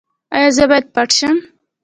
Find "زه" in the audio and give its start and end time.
0.57-0.63